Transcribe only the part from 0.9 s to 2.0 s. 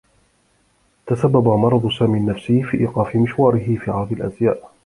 تسبّب مرض